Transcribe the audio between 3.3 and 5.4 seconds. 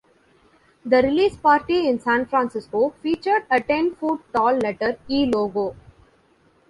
a ten-foot-tall letter "e"